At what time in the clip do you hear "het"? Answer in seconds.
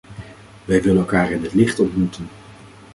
1.43-1.53